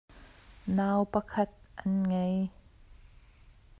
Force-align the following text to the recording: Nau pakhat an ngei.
Nau 0.75 1.01
pakhat 1.13 1.51
an 1.83 1.91
ngei. 2.09 2.37